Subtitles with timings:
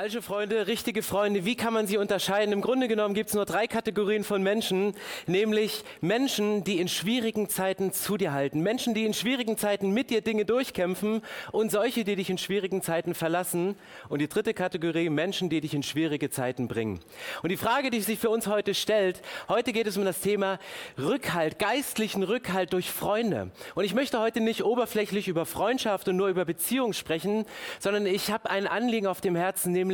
[0.00, 2.54] Falsche Freunde, richtige Freunde, wie kann man sie unterscheiden?
[2.54, 4.94] Im Grunde genommen gibt es nur drei Kategorien von Menschen,
[5.26, 10.08] nämlich Menschen, die in schwierigen Zeiten zu dir halten, Menschen, die in schwierigen Zeiten mit
[10.08, 11.20] dir Dinge durchkämpfen
[11.52, 13.76] und solche, die dich in schwierigen Zeiten verlassen.
[14.08, 17.00] Und die dritte Kategorie, Menschen, die dich in schwierige Zeiten bringen.
[17.42, 20.58] Und die Frage, die sich für uns heute stellt, heute geht es um das Thema
[20.96, 23.50] Rückhalt, geistlichen Rückhalt durch Freunde.
[23.74, 27.44] Und ich möchte heute nicht oberflächlich über Freundschaft und nur über Beziehung sprechen,
[27.80, 29.89] sondern ich habe ein Anliegen auf dem Herzen, nämlich,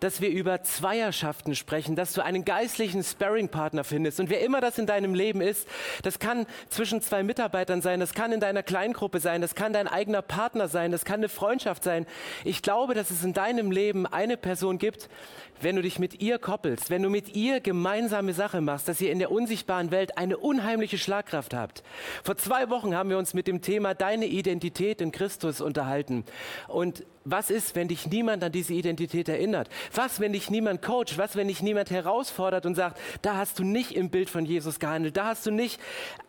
[0.00, 4.20] dass wir über Zweierschaften sprechen, dass du einen geistlichen Sparring-Partner findest.
[4.20, 5.68] Und wer immer das in deinem Leben ist,
[6.02, 9.88] das kann zwischen zwei Mitarbeitern sein, das kann in deiner Kleingruppe sein, das kann dein
[9.88, 12.06] eigener Partner sein, das kann eine Freundschaft sein.
[12.44, 15.08] Ich glaube, dass es in deinem Leben eine Person gibt,
[15.60, 19.12] wenn du dich mit ihr koppelst, wenn du mit ihr gemeinsame Sache machst, dass ihr
[19.12, 21.82] in der unsichtbaren Welt eine unheimliche Schlagkraft habt.
[22.22, 26.24] Vor zwei Wochen haben wir uns mit dem Thema deine Identität in Christus unterhalten.
[26.68, 29.68] Und was ist, wenn dich niemand an diese Identität erinnert?
[29.94, 31.18] Was, wenn dich niemand coacht?
[31.18, 34.78] Was, wenn dich niemand herausfordert und sagt, da hast du nicht im Bild von Jesus
[34.78, 35.80] gehandelt, da hast du nicht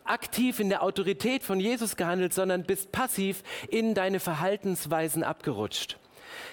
[0.04, 5.98] aktiv in der Autorität von Jesus gehandelt, sondern bist passiv in deine Verhaltensweisen abgerutscht?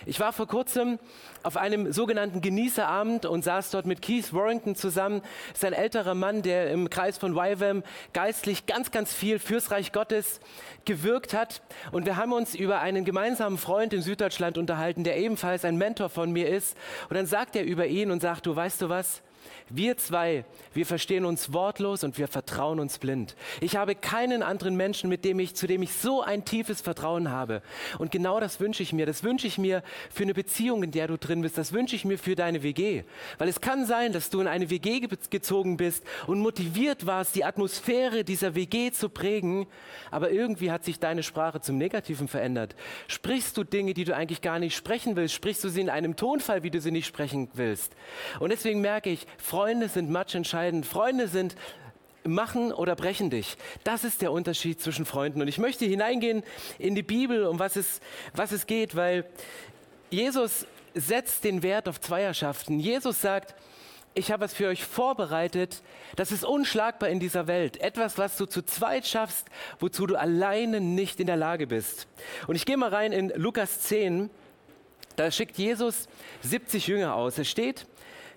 [0.06, 1.00] Ich war vor kurzem
[1.44, 5.22] auf einem sogenannten Genießerabend und saß dort mit Keith Warrington zusammen.
[5.50, 7.84] Das ist ein älterer Mann, der im Kreis von YWAM
[8.14, 10.40] geistlich ganz, ganz viel fürs Reich Gottes
[10.86, 11.62] gewirkt hat.
[11.92, 16.10] Und wir haben uns über einen gemeinsamen Freund in Süddeutschland unterhalten, der ebenfalls ein Mentor
[16.10, 16.78] von mir ist.
[17.10, 19.22] Und dann sagt er über ihn und sagt, du weißt du was?
[19.70, 23.36] Wir zwei, wir verstehen uns wortlos und wir vertrauen uns blind.
[23.60, 27.32] Ich habe keinen anderen Menschen, mit dem ich, zu dem ich so ein tiefes Vertrauen
[27.32, 27.62] habe.
[28.00, 29.06] Und genau das wünsche ich mir.
[29.06, 31.58] Das wünsche ich mir für eine Beziehung, in der du drin bist.
[31.58, 33.04] Das wünsche ich mir für deine WG.
[33.40, 37.44] Weil es kann sein, dass du in eine WG gezogen bist und motiviert warst, die
[37.44, 39.68] Atmosphäre dieser WG zu prägen.
[40.12, 42.74] Aber irgendwie hat sich deine Sprache zum Negativen verändert.
[43.10, 45.34] Sprichst du Dinge, die du eigentlich gar nicht sprechen willst?
[45.34, 47.98] Sprichst du sie in einem Tonfall, wie du sie nicht sprechen willst?
[48.40, 49.57] Und deswegen merke ich, Freunde
[49.90, 50.86] sind matchentscheidend.
[50.86, 51.56] Freunde sind
[52.24, 53.58] machen oder brechen dich.
[53.84, 55.42] Das ist der Unterschied zwischen Freunden.
[55.42, 56.44] Und ich möchte hineingehen
[56.78, 58.00] in die Bibel, um was es,
[58.34, 59.26] was es geht, weil
[60.10, 62.80] Jesus setzt den Wert auf Zweierschaften.
[62.80, 63.56] Jesus sagt,
[64.14, 65.82] ich habe was für euch vorbereitet,
[66.16, 67.78] das ist unschlagbar in dieser Welt.
[67.78, 69.48] Etwas, was du zu zweit schaffst,
[69.80, 72.08] wozu du alleine nicht in der Lage bist.
[72.48, 74.30] Und ich gehe mal rein in Lukas 10.
[75.16, 76.08] Da schickt Jesus
[76.42, 77.38] 70 Jünger aus.
[77.38, 77.86] Es steht,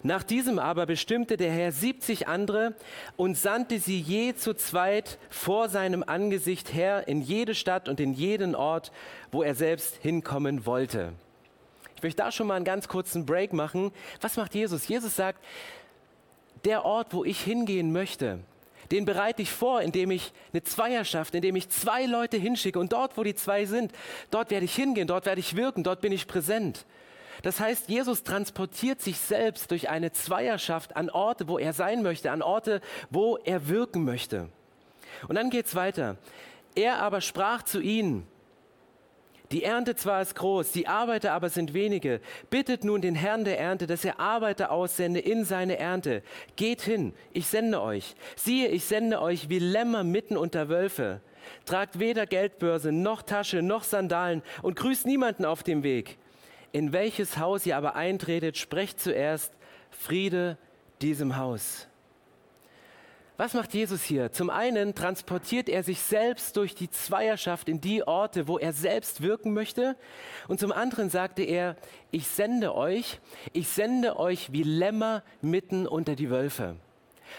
[0.02, 2.74] nach diesem aber bestimmte der Herr 70 andere
[3.16, 8.14] und sandte sie je zu zweit vor seinem Angesicht her in jede Stadt und in
[8.14, 8.92] jeden Ort,
[9.30, 11.12] wo er selbst hinkommen wollte.
[11.96, 13.92] Ich möchte da schon mal einen ganz kurzen Break machen.
[14.22, 14.88] Was macht Jesus?
[14.88, 15.44] Jesus sagt,
[16.64, 18.38] der Ort, wo ich hingehen möchte,
[18.90, 22.78] den bereite ich vor, indem ich eine Zweierschaft, indem ich zwei Leute hinschicke.
[22.78, 23.92] Und dort, wo die zwei sind,
[24.30, 26.86] dort werde ich hingehen, dort werde ich wirken, dort bin ich präsent.
[27.42, 32.30] Das heißt, Jesus transportiert sich selbst durch eine Zweierschaft an Orte, wo er sein möchte,
[32.30, 32.80] an Orte,
[33.10, 34.48] wo er wirken möchte.
[35.28, 36.16] Und dann geht es weiter.
[36.74, 38.26] Er aber sprach zu ihnen,
[39.52, 42.20] die Ernte zwar ist groß, die Arbeiter aber sind wenige.
[42.50, 46.22] Bittet nun den Herrn der Ernte, dass er Arbeiter aussende in seine Ernte.
[46.54, 48.14] Geht hin, ich sende euch.
[48.36, 51.20] Siehe, ich sende euch wie Lämmer mitten unter Wölfe.
[51.64, 56.18] Tragt weder Geldbörse, noch Tasche, noch Sandalen und grüßt niemanden auf dem Weg.
[56.72, 59.52] In welches Haus ihr aber eintretet, sprecht zuerst
[59.90, 60.56] Friede
[61.02, 61.88] diesem Haus.
[63.40, 64.32] Was macht Jesus hier?
[64.32, 69.22] Zum einen transportiert er sich selbst durch die Zweierschaft in die Orte, wo er selbst
[69.22, 69.96] wirken möchte.
[70.46, 71.76] Und zum anderen sagte er,
[72.10, 73.18] ich sende euch,
[73.54, 76.76] ich sende euch wie Lämmer mitten unter die Wölfe.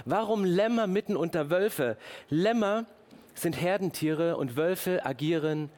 [0.05, 1.97] Warum Lämmer mitten unter Wölfe?
[2.29, 2.87] Lämmer
[3.35, 5.69] sind Herdentiere und Wölfe agieren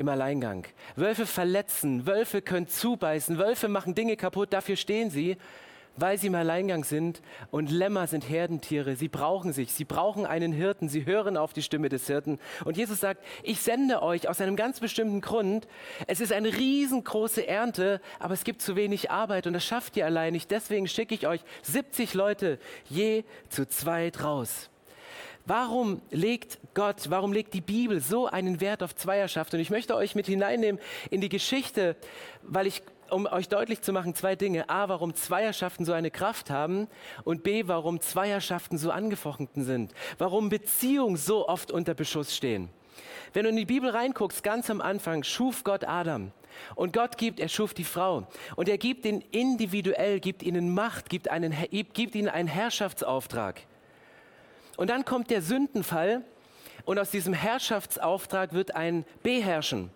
[0.00, 0.66] im Alleingang.
[0.96, 5.36] Wölfe verletzen, Wölfe können zubeißen, Wölfe machen Dinge kaputt, dafür stehen sie,
[5.96, 7.20] weil sie im Alleingang sind.
[7.50, 11.62] Und Lämmer sind Herdentiere, sie brauchen sich, sie brauchen einen Hirten, sie hören auf die
[11.62, 12.38] Stimme des Hirten.
[12.64, 15.68] Und Jesus sagt, ich sende euch aus einem ganz bestimmten Grund.
[16.06, 20.06] Es ist eine riesengroße Ernte, aber es gibt zu wenig Arbeit und das schafft ihr
[20.06, 20.50] allein nicht.
[20.50, 22.58] Deswegen schicke ich euch 70 Leute
[22.88, 24.70] je zu zweit raus.
[25.46, 29.54] Warum legt Gott, warum legt die Bibel so einen Wert auf Zweierschaft?
[29.54, 31.96] Und ich möchte euch mit hineinnehmen in die Geschichte,
[32.42, 34.68] weil ich, um euch deutlich zu machen, zwei Dinge.
[34.68, 36.88] A, warum Zweierschaften so eine Kraft haben
[37.24, 39.92] und B, warum Zweierschaften so angefochten sind.
[40.18, 42.68] Warum Beziehungen so oft unter Beschuss stehen.
[43.32, 46.32] Wenn du in die Bibel reinguckst, ganz am Anfang schuf Gott Adam.
[46.74, 48.26] Und Gott gibt, er schuf die Frau.
[48.56, 51.54] Und er gibt ihnen individuell, gibt ihnen Macht, gibt, einen,
[51.92, 53.62] gibt ihnen einen Herrschaftsauftrag.
[54.80, 56.22] Und dann kommt der Sündenfall
[56.86, 59.90] und aus diesem Herrschaftsauftrag wird ein Beherrschen.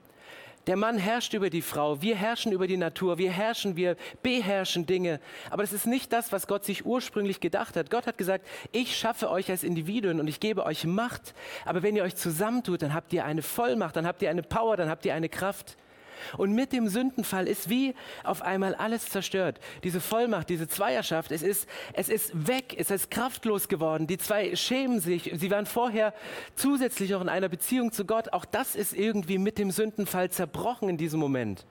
[0.66, 4.84] Der Mann herrscht über die Frau, wir herrschen über die Natur, wir herrschen, wir beherrschen
[4.84, 5.20] Dinge.
[5.48, 7.90] Aber das ist nicht das, was Gott sich ursprünglich gedacht hat.
[7.90, 11.32] Gott hat gesagt, ich schaffe euch als Individuen und ich gebe euch Macht.
[11.64, 14.76] Aber wenn ihr euch zusammentut, dann habt ihr eine Vollmacht, dann habt ihr eine Power,
[14.76, 15.78] dann habt ihr eine Kraft.
[16.36, 19.60] Und mit dem Sündenfall ist wie auf einmal alles zerstört.
[19.82, 24.06] Diese Vollmacht, diese Zweierschaft, es ist, es ist weg, es ist kraftlos geworden.
[24.06, 25.30] Die zwei schämen sich.
[25.34, 26.14] Sie waren vorher
[26.56, 28.32] zusätzlich auch in einer Beziehung zu Gott.
[28.32, 31.66] Auch das ist irgendwie mit dem Sündenfall zerbrochen in diesem Moment.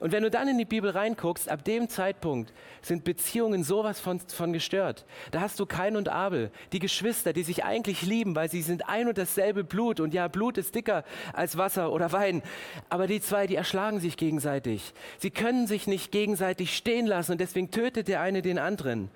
[0.00, 2.52] Und wenn du dann in die Bibel reinguckst, ab dem Zeitpunkt
[2.82, 5.04] sind Beziehungen sowas von, von gestört.
[5.30, 8.88] Da hast du Kain und Abel, die Geschwister, die sich eigentlich lieben, weil sie sind
[8.88, 10.00] ein und dasselbe Blut.
[10.00, 11.04] Und ja, Blut ist dicker
[11.34, 12.42] als Wasser oder Wein.
[12.88, 14.94] Aber die zwei, die erschlagen sich gegenseitig.
[15.18, 19.10] Sie können sich nicht gegenseitig stehen lassen und deswegen tötet der eine den anderen.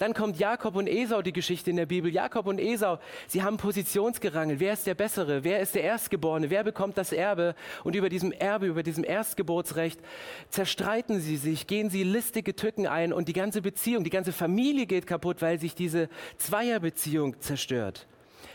[0.00, 2.10] Dann kommt Jakob und Esau, die Geschichte in der Bibel.
[2.10, 4.58] Jakob und Esau, sie haben Positionsgerangelt.
[4.58, 5.44] Wer ist der Bessere?
[5.44, 6.48] Wer ist der Erstgeborene?
[6.48, 7.54] Wer bekommt das Erbe?
[7.84, 10.00] Und über diesem Erbe, über diesem Erstgeburtsrecht
[10.48, 14.86] zerstreiten sie sich, gehen sie listige Tücken ein und die ganze Beziehung, die ganze Familie
[14.86, 16.08] geht kaputt, weil sich diese
[16.38, 18.06] Zweierbeziehung zerstört.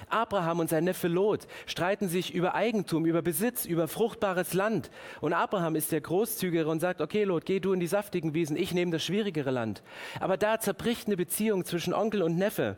[0.09, 4.89] Abraham und sein Neffe Lot streiten sich über Eigentum, über Besitz, über fruchtbares Land.
[5.21, 8.55] Und Abraham ist der Großzügige und sagt, okay Lot, geh du in die saftigen Wiesen,
[8.55, 9.83] ich nehme das schwierigere Land.
[10.19, 12.77] Aber da zerbricht eine Beziehung zwischen Onkel und Neffe.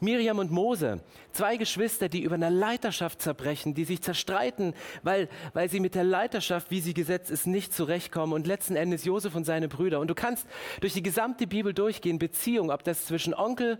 [0.00, 1.00] Miriam und Mose,
[1.32, 6.04] zwei Geschwister, die über eine Leiterschaft zerbrechen, die sich zerstreiten, weil, weil sie mit der
[6.04, 8.32] Leiterschaft, wie sie gesetzt ist, nicht zurechtkommen.
[8.32, 10.00] Und letzten Endes Josef und seine Brüder.
[10.00, 10.46] Und du kannst
[10.80, 13.78] durch die gesamte Bibel durchgehen, Beziehung, ob das zwischen Onkel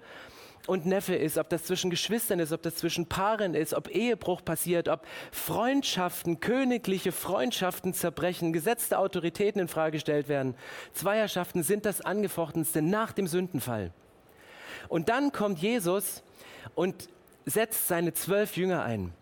[0.67, 4.45] und Neffe ist, ob das zwischen Geschwistern ist, ob das zwischen Paaren ist, ob Ehebruch
[4.45, 10.55] passiert, ob Freundschaften, königliche Freundschaften zerbrechen, gesetzte Autoritäten in Frage gestellt werden.
[10.93, 13.93] Zweierschaften sind das angefochtenste nach dem Sündenfall.
[14.89, 16.23] Und dann kommt Jesus
[16.75, 17.09] und
[17.45, 19.13] setzt seine zwölf Jünger ein.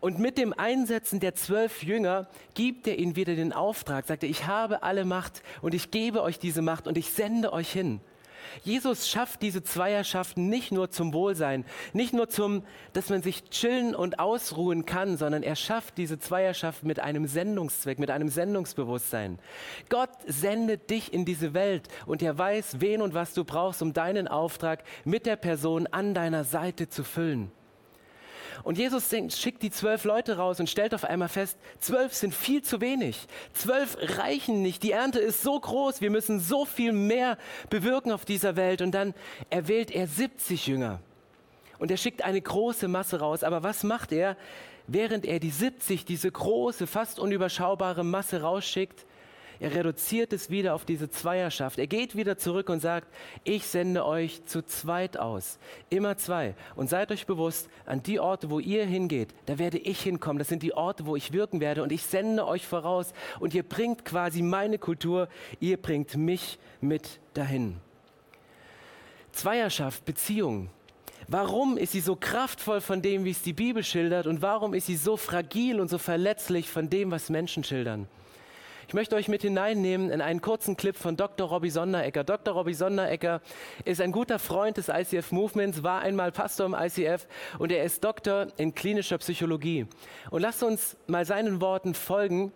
[0.00, 4.28] Und mit dem Einsetzen der zwölf Jünger gibt er ihnen wieder den Auftrag, sagt er,
[4.28, 8.00] ich habe alle Macht und ich gebe euch diese Macht und ich sende euch hin.
[8.64, 12.62] Jesus schafft diese Zweierschaften nicht nur zum Wohlsein, nicht nur zum,
[12.92, 17.98] dass man sich chillen und ausruhen kann, sondern er schafft diese Zweierschaften mit einem Sendungszweck,
[17.98, 19.38] mit einem Sendungsbewusstsein.
[19.88, 23.92] Gott sendet dich in diese Welt und er weiß, wen und was du brauchst, um
[23.92, 27.50] deinen Auftrag mit der Person an deiner Seite zu füllen.
[28.62, 32.62] Und Jesus schickt die zwölf Leute raus und stellt auf einmal fest, zwölf sind viel
[32.62, 33.26] zu wenig.
[33.52, 34.82] Zwölf reichen nicht.
[34.82, 36.00] Die Ernte ist so groß.
[36.00, 37.38] Wir müssen so viel mehr
[37.70, 38.82] bewirken auf dieser Welt.
[38.82, 39.14] Und dann
[39.50, 41.00] erwählt er 70 Jünger.
[41.78, 43.44] Und er schickt eine große Masse raus.
[43.44, 44.36] Aber was macht er?
[44.86, 49.04] Während er die 70, diese große, fast unüberschaubare Masse rausschickt,
[49.60, 51.78] er reduziert es wieder auf diese Zweierschaft.
[51.78, 53.08] Er geht wieder zurück und sagt,
[53.42, 55.58] ich sende euch zu zweit aus.
[55.90, 56.54] Immer zwei.
[56.76, 60.38] Und seid euch bewusst, an die Orte, wo ihr hingeht, da werde ich hinkommen.
[60.38, 61.82] Das sind die Orte, wo ich wirken werde.
[61.82, 63.12] Und ich sende euch voraus.
[63.40, 65.28] Und ihr bringt quasi meine Kultur,
[65.58, 67.78] ihr bringt mich mit dahin.
[69.32, 70.70] Zweierschaft, Beziehung.
[71.26, 74.26] Warum ist sie so kraftvoll von dem, wie es die Bibel schildert?
[74.26, 78.08] Und warum ist sie so fragil und so verletzlich von dem, was Menschen schildern?
[78.88, 81.46] Ich möchte euch mit hineinnehmen in einen kurzen Clip von Dr.
[81.46, 82.24] Robbie Sonderecker.
[82.24, 82.54] Dr.
[82.54, 83.42] Robbie Sonderecker
[83.84, 87.28] ist ein guter Freund des ICF Movements, war einmal Pastor im ICF
[87.58, 89.86] und er ist Doktor in klinischer Psychologie.
[90.30, 92.50] Und lasst uns mal seinen Worten folgen,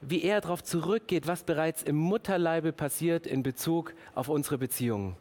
[0.00, 5.16] wie er darauf zurückgeht, was bereits im Mutterleibe passiert in Bezug auf unsere Beziehungen.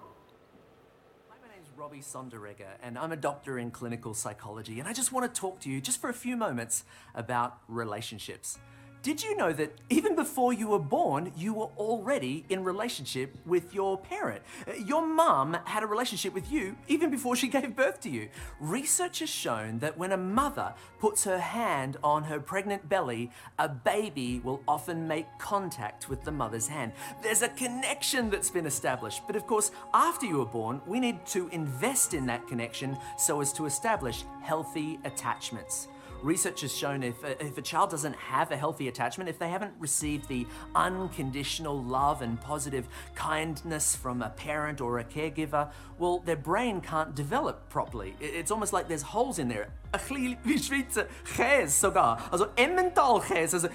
[1.79, 5.59] Robbie Sonderegger, and I'm a doctor in clinical psychology, and I just want to talk
[5.61, 6.83] to you just for a few moments
[7.15, 8.59] about relationships.
[9.03, 13.73] Did you know that even before you were born, you were already in relationship with
[13.73, 14.41] your parent?
[14.67, 18.29] Uh, your mum had a relationship with you even before she gave birth to you.
[18.59, 23.69] Research has shown that when a mother puts her hand on her pregnant belly, a
[23.69, 26.91] baby will often make contact with the mother's hand.
[27.21, 29.21] There's a connection that's been established.
[29.27, 33.41] But of course, after you were born, we need to invest in that connection so
[33.41, 35.87] as to establish healthy attachments.
[36.27, 39.47] Research has shown if a, if a child doesn't have a healthy attachment, if they
[39.47, 46.19] haven't received the unconditional love and positive kindness from a parent or a caregiver, well,
[46.19, 48.13] their brain can't develop properly.
[48.19, 49.69] It's almost like there's holes in there.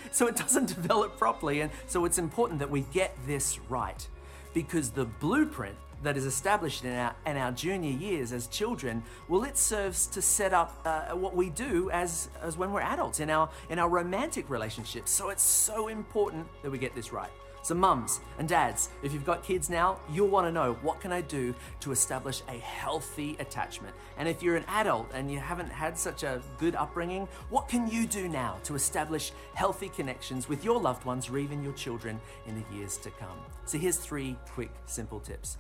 [0.11, 1.62] so it doesn't develop properly.
[1.62, 4.06] And so it's important that we get this right.
[4.52, 9.44] Because the blueprint that is established in our, in our junior years as children, well,
[9.44, 13.30] it serves to set up uh, what we do as, as when we're adults in
[13.30, 15.11] our, in our romantic relationships.
[15.11, 17.30] So it's so important that we get this right.
[17.64, 21.12] So, mums and dads, if you've got kids now, you'll want to know what can
[21.12, 23.94] I do to establish a healthy attachment?
[24.18, 27.88] And if you're an adult and you haven't had such a good upbringing, what can
[27.88, 32.21] you do now to establish healthy connections with your loved ones or even your children
[32.47, 33.38] in the years to come?
[33.64, 35.56] So, here's three quick, simple tips.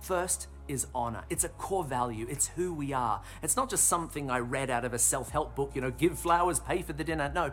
[0.00, 1.24] First is honor.
[1.30, 2.26] It's a core value.
[2.28, 3.22] It's who we are.
[3.42, 6.18] It's not just something I read out of a self help book, you know, give
[6.18, 7.30] flowers, pay for the dinner.
[7.34, 7.52] No,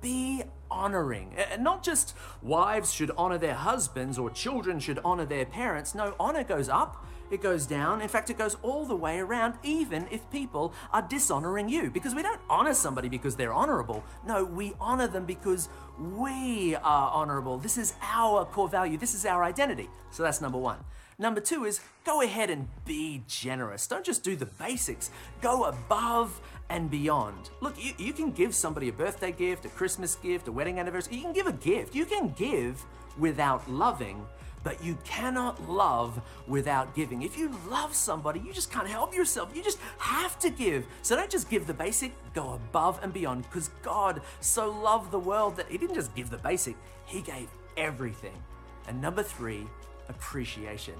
[0.00, 1.34] be honoring.
[1.50, 5.94] And not just wives should honor their husbands or children should honor their parents.
[5.94, 8.00] No, honor goes up, it goes down.
[8.00, 11.90] In fact, it goes all the way around, even if people are dishonoring you.
[11.90, 14.04] Because we don't honor somebody because they're honorable.
[14.26, 15.68] No, we honor them because
[15.98, 17.58] we are honorable.
[17.58, 19.88] This is our core value, this is our identity.
[20.10, 20.78] So that's number one.
[21.20, 23.88] Number two is go ahead and be generous.
[23.88, 25.10] Don't just do the basics,
[25.40, 27.50] go above and beyond.
[27.60, 31.16] Look, you, you can give somebody a birthday gift, a Christmas gift, a wedding anniversary.
[31.16, 31.92] You can give a gift.
[31.92, 32.84] You can give
[33.18, 34.24] without loving,
[34.62, 37.22] but you cannot love without giving.
[37.22, 39.50] If you love somebody, you just can't help yourself.
[39.56, 40.86] You just have to give.
[41.02, 45.18] So don't just give the basic, go above and beyond because God so loved the
[45.18, 48.40] world that He didn't just give the basic, He gave everything.
[48.86, 49.66] And number three,
[50.08, 50.94] appreciation.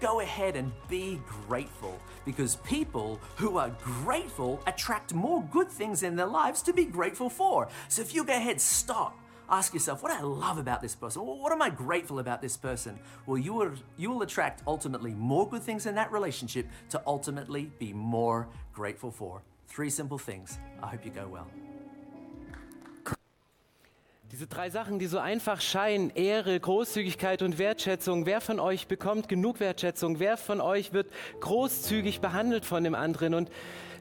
[0.00, 6.16] Go ahead and be grateful because people who are grateful attract more good things in
[6.16, 7.68] their lives to be grateful for.
[7.88, 9.18] So if you go ahead, stop.
[9.48, 11.22] Ask yourself, what I love about this person?
[11.22, 12.98] What am I grateful about this person?
[13.26, 17.70] Well, you will, you will attract ultimately more good things in that relationship to ultimately
[17.78, 19.42] be more grateful for.
[19.68, 20.58] Three simple things.
[20.82, 21.46] I hope you go well.
[24.34, 29.28] Diese drei Sachen, die so einfach scheinen, Ehre, Großzügigkeit und Wertschätzung, wer von euch bekommt
[29.28, 30.18] genug Wertschätzung?
[30.18, 31.06] Wer von euch wird
[31.38, 33.34] großzügig behandelt von dem anderen?
[33.34, 33.48] Und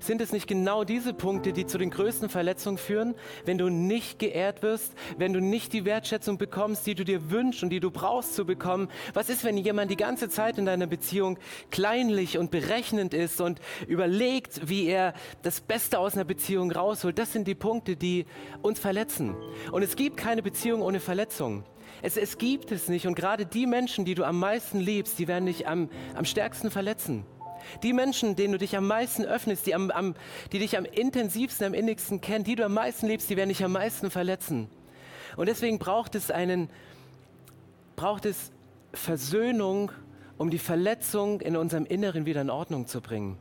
[0.05, 4.19] sind es nicht genau diese Punkte, die zu den größten Verletzungen führen, wenn du nicht
[4.19, 7.91] geehrt wirst, wenn du nicht die Wertschätzung bekommst, die du dir wünschst und die du
[7.91, 8.89] brauchst zu bekommen?
[9.13, 11.37] Was ist, wenn jemand die ganze Zeit in deiner Beziehung
[11.71, 17.17] kleinlich und berechnend ist und überlegt, wie er das Beste aus einer Beziehung rausholt?
[17.17, 18.25] Das sind die Punkte, die
[18.61, 19.35] uns verletzen.
[19.71, 21.63] Und es gibt keine Beziehung ohne Verletzung.
[22.01, 23.07] Es, es gibt es nicht.
[23.07, 26.71] Und gerade die Menschen, die du am meisten liebst, die werden dich am, am stärksten
[26.71, 27.25] verletzen.
[27.83, 30.15] Die Menschen, denen du dich am meisten öffnest, die, am, am,
[30.51, 33.63] die dich am intensivsten, am innigsten kennen, die du am meisten liebst, die werden dich
[33.63, 34.67] am meisten verletzen.
[35.35, 36.69] Und deswegen braucht es einen,
[37.95, 38.51] braucht es
[38.93, 39.91] Versöhnung,
[40.37, 43.37] um die Verletzung in unserem Inneren wieder in Ordnung zu bringen.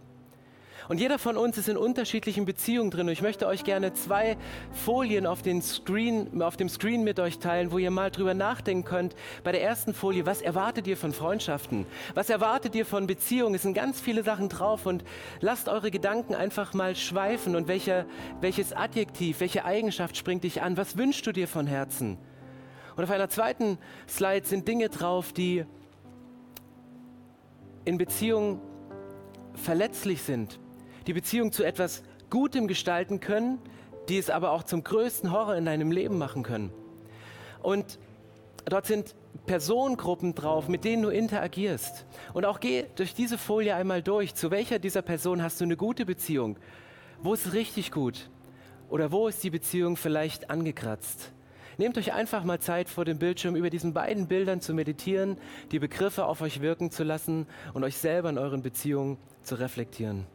[0.89, 3.07] Und jeder von uns ist in unterschiedlichen Beziehungen drin.
[3.07, 4.37] Und ich möchte euch gerne zwei
[4.73, 8.85] Folien auf, den Screen, auf dem Screen mit euch teilen, wo ihr mal drüber nachdenken
[8.85, 9.15] könnt.
[9.45, 11.87] Bei der ersten Folie, was erwartet ihr von Freundschaften?
[12.15, 13.55] Was erwartet ihr von Beziehungen?
[13.55, 15.05] Es sind ganz viele Sachen drauf und
[15.41, 17.57] lasst eure Gedanken einfach mal schweifen.
[17.57, 18.07] Und welche,
[18.41, 20.77] welches Adjektiv, welche Eigenschaft springt dich an?
[20.77, 22.19] Was wünschst du dir von Herzen?
[22.97, 25.65] Und auf einer zweiten Slide sind Dinge drauf, die
[27.85, 28.61] in Beziehungen
[29.55, 30.61] verletzlich sind,
[31.07, 33.59] die Beziehung zu etwas Gutem gestalten können,
[34.09, 36.73] die es aber auch zum größten Horror in deinem Leben machen können.
[37.63, 37.99] Und
[38.65, 39.15] dort sind
[39.47, 42.07] Personengruppen drauf, mit denen du interagierst.
[42.33, 44.35] Und auch geh durch diese Folie einmal durch.
[44.35, 46.59] Zu welcher dieser Personen hast du eine gute Beziehung?
[47.23, 48.31] Wo ist es richtig gut?
[48.89, 51.33] Oder wo ist die Beziehung vielleicht angekratzt?
[51.79, 55.39] Nehmt euch einfach mal Zeit vor dem Bildschirm über diesen beiden Bildern zu meditieren,
[55.71, 60.27] die Begriffe auf euch wirken zu lassen und euch selber in euren Beziehungen zu reflektieren.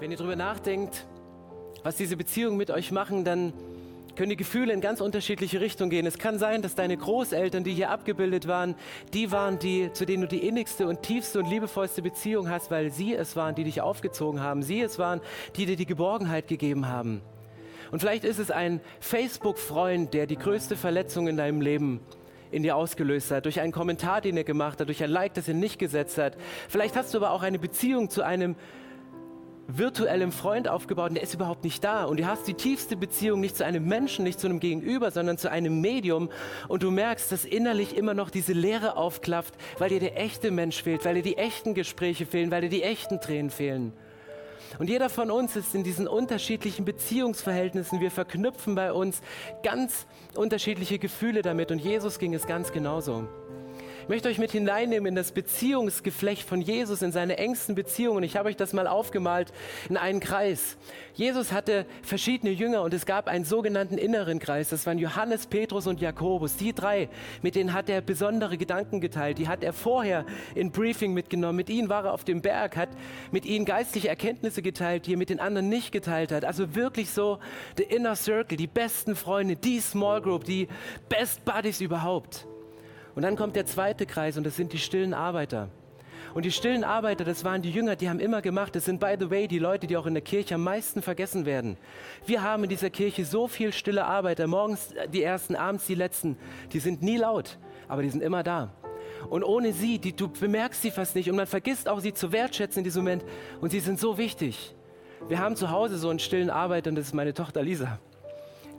[0.00, 1.04] Wenn ihr darüber nachdenkt,
[1.82, 3.52] was diese Beziehungen mit euch machen, dann
[4.16, 6.06] können die Gefühle in ganz unterschiedliche Richtungen gehen.
[6.06, 8.76] Es kann sein, dass deine Großeltern, die hier abgebildet waren,
[9.12, 12.90] die waren, die, zu denen du die innigste und tiefste und liebevollste Beziehung hast, weil
[12.90, 14.62] sie es waren, die dich aufgezogen haben.
[14.62, 15.20] Sie es waren,
[15.56, 17.20] die dir die Geborgenheit gegeben haben.
[17.90, 22.00] Und vielleicht ist es ein Facebook-Freund, der die größte Verletzung in deinem Leben
[22.50, 25.46] in dir ausgelöst hat, durch einen Kommentar, den er gemacht hat, durch ein Like, das
[25.46, 26.38] er nicht gesetzt hat.
[26.70, 28.56] Vielleicht hast du aber auch eine Beziehung zu einem
[29.78, 32.04] virtuellem Freund aufgebaut und der ist überhaupt nicht da.
[32.04, 35.38] Und du hast die tiefste Beziehung nicht zu einem Menschen, nicht zu einem Gegenüber, sondern
[35.38, 36.30] zu einem Medium.
[36.68, 40.82] Und du merkst, dass innerlich immer noch diese Leere aufklafft, weil dir der echte Mensch
[40.82, 43.92] fehlt, weil dir die echten Gespräche fehlen, weil dir die echten Tränen fehlen.
[44.78, 48.00] Und jeder von uns ist in diesen unterschiedlichen Beziehungsverhältnissen.
[48.00, 49.20] Wir verknüpfen bei uns
[49.62, 51.70] ganz unterschiedliche Gefühle damit.
[51.70, 53.28] Und Jesus ging es ganz genauso.
[54.10, 58.24] Möchte euch mit hineinnehmen in das Beziehungsgeflecht von Jesus, in seine engsten Beziehungen.
[58.24, 59.52] Ich habe euch das mal aufgemalt
[59.88, 60.76] in einen Kreis.
[61.14, 64.70] Jesus hatte verschiedene Jünger und es gab einen sogenannten inneren Kreis.
[64.70, 66.56] Das waren Johannes, Petrus und Jakobus.
[66.56, 67.08] Die drei,
[67.42, 69.38] mit denen hat er besondere Gedanken geteilt.
[69.38, 70.26] Die hat er vorher
[70.56, 71.54] in Briefing mitgenommen.
[71.54, 72.88] Mit ihnen war er auf dem Berg, hat
[73.30, 76.44] mit ihnen geistliche Erkenntnisse geteilt, die er mit den anderen nicht geteilt hat.
[76.44, 77.38] Also wirklich so
[77.76, 80.66] the inner circle, die besten Freunde, die Small Group, die
[81.08, 82.49] Best Buddies überhaupt.
[83.20, 85.68] Und dann kommt der zweite Kreis und das sind die stillen Arbeiter.
[86.32, 88.74] Und die stillen Arbeiter, das waren die Jünger, die haben immer gemacht.
[88.74, 91.44] Das sind, by the way, die Leute, die auch in der Kirche am meisten vergessen
[91.44, 91.76] werden.
[92.24, 94.46] Wir haben in dieser Kirche so viel stille Arbeiter.
[94.46, 96.38] Morgens die ersten, abends die letzten.
[96.72, 98.72] Die sind nie laut, aber die sind immer da.
[99.28, 101.28] Und ohne sie, die, du bemerkst sie fast nicht.
[101.28, 103.22] Und man vergisst auch, sie zu wertschätzen in diesem Moment.
[103.60, 104.74] Und sie sind so wichtig.
[105.28, 107.98] Wir haben zu Hause so einen stillen Arbeiter und das ist meine Tochter Lisa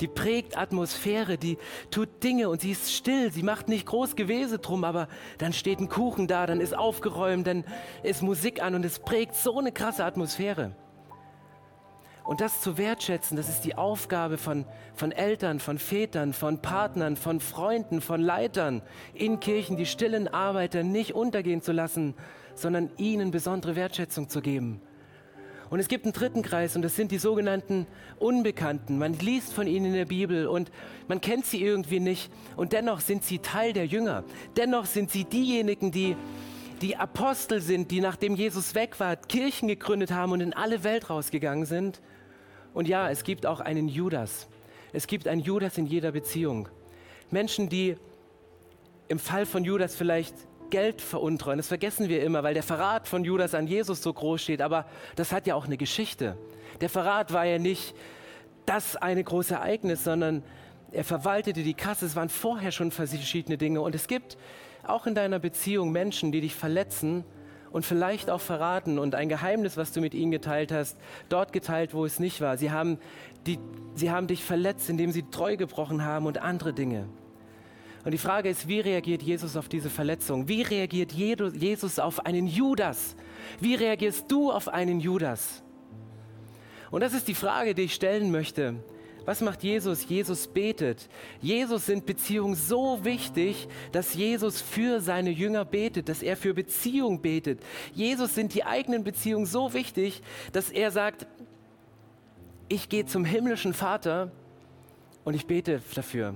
[0.01, 1.57] die prägt Atmosphäre, die
[1.91, 5.79] tut Dinge und sie ist still, sie macht nicht groß Gewese drum, aber dann steht
[5.79, 7.63] ein Kuchen da, dann ist aufgeräumt, dann
[8.03, 10.75] ist Musik an und es prägt so eine krasse Atmosphäre.
[12.23, 17.15] Und das zu wertschätzen, das ist die Aufgabe von, von Eltern, von Vätern, von Partnern,
[17.15, 18.83] von Freunden, von Leitern
[19.13, 22.13] in Kirchen, die stillen Arbeiter nicht untergehen zu lassen,
[22.53, 24.81] sondern ihnen besondere Wertschätzung zu geben.
[25.71, 27.87] Und es gibt einen dritten Kreis und das sind die sogenannten
[28.19, 28.97] Unbekannten.
[28.97, 30.69] Man liest von ihnen in der Bibel und
[31.07, 34.25] man kennt sie irgendwie nicht und dennoch sind sie Teil der Jünger.
[34.57, 36.17] Dennoch sind sie diejenigen, die
[36.81, 41.09] die Apostel sind, die nachdem Jesus weg war, Kirchen gegründet haben und in alle Welt
[41.09, 42.01] rausgegangen sind.
[42.73, 44.49] Und ja, es gibt auch einen Judas.
[44.91, 46.67] Es gibt einen Judas in jeder Beziehung.
[47.29, 47.95] Menschen, die
[49.07, 50.35] im Fall von Judas vielleicht
[50.71, 51.57] Geld veruntreuen.
[51.57, 54.61] Das vergessen wir immer, weil der Verrat von Judas an Jesus so groß steht.
[54.61, 56.35] Aber das hat ja auch eine Geschichte.
[56.81, 57.93] Der Verrat war ja nicht
[58.65, 60.43] das eine große Ereignis, sondern
[60.91, 62.07] er verwaltete die Kasse.
[62.07, 63.81] Es waren vorher schon verschiedene Dinge.
[63.81, 64.37] Und es gibt
[64.83, 67.23] auch in deiner Beziehung Menschen, die dich verletzen
[67.71, 70.97] und vielleicht auch verraten und ein Geheimnis, was du mit ihnen geteilt hast,
[71.29, 72.57] dort geteilt, wo es nicht war.
[72.57, 72.97] Sie haben,
[73.45, 73.59] die,
[73.95, 77.07] sie haben dich verletzt, indem sie treu gebrochen haben und andere Dinge.
[78.03, 80.47] Und die Frage ist, wie reagiert Jesus auf diese Verletzung?
[80.47, 83.15] Wie reagiert Jesus auf einen Judas?
[83.59, 85.61] Wie reagierst du auf einen Judas?
[86.89, 88.75] Und das ist die Frage, die ich stellen möchte.
[89.23, 90.09] Was macht Jesus?
[90.09, 91.07] Jesus betet.
[91.41, 97.21] Jesus sind Beziehungen so wichtig, dass Jesus für seine Jünger betet, dass er für Beziehung
[97.21, 97.59] betet.
[97.93, 101.27] Jesus sind die eigenen Beziehungen so wichtig, dass er sagt,
[102.67, 104.31] ich gehe zum himmlischen Vater
[105.23, 106.33] und ich bete dafür.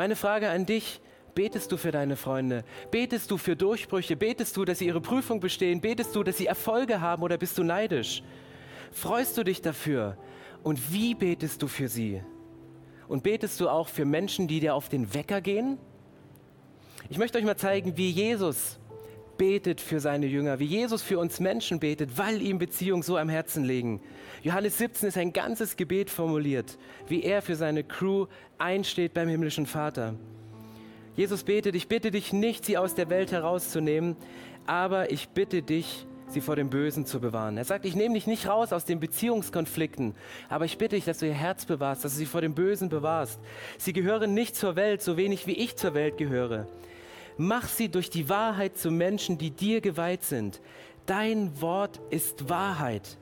[0.00, 0.98] Meine Frage an dich,
[1.34, 2.64] betest du für deine Freunde?
[2.90, 4.16] Betest du für Durchbrüche?
[4.16, 5.82] Betest du, dass sie ihre Prüfung bestehen?
[5.82, 8.22] Betest du, dass sie Erfolge haben oder bist du neidisch?
[8.92, 10.16] Freust du dich dafür?
[10.62, 12.22] Und wie betest du für sie?
[13.08, 15.76] Und betest du auch für Menschen, die dir auf den Wecker gehen?
[17.10, 18.79] Ich möchte euch mal zeigen, wie Jesus
[19.40, 23.30] betet für seine Jünger, wie Jesus für uns Menschen betet, weil ihm Beziehungen so am
[23.30, 24.02] Herzen liegen.
[24.42, 26.76] Johannes 17 ist ein ganzes Gebet formuliert,
[27.08, 28.26] wie er für seine Crew
[28.58, 30.14] einsteht beim himmlischen Vater.
[31.16, 34.14] Jesus betet, ich bitte dich nicht, sie aus der Welt herauszunehmen,
[34.66, 37.56] aber ich bitte dich, sie vor dem Bösen zu bewahren.
[37.56, 40.16] Er sagt, ich nehme dich nicht raus aus den Beziehungskonflikten,
[40.50, 42.90] aber ich bitte dich, dass du ihr Herz bewahrst, dass du sie vor dem Bösen
[42.90, 43.40] bewahrst.
[43.78, 46.66] Sie gehören nicht zur Welt, so wenig wie ich zur Welt gehöre.
[47.42, 50.60] Mach sie durch die Wahrheit zu Menschen, die dir geweiht sind.
[51.06, 53.16] Dein Wort ist Wahrheit.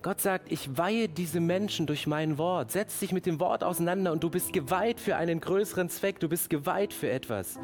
[0.00, 2.72] Gott sagt, ich weihe diese Menschen durch mein Wort.
[2.72, 6.18] Setz dich mit dem Wort auseinander und du bist geweiht für einen größeren Zweck.
[6.18, 7.58] Du bist geweiht für etwas.